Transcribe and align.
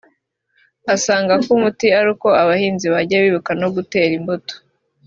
Asanga 0.93 1.33
umuti 1.55 1.87
ari 1.99 2.07
uko 2.13 2.27
abahinzi 2.41 2.85
bajya 2.93 3.17
bibuka 3.23 3.51
no 3.61 3.67
gutera 3.75 4.11
imbuto 4.19 4.53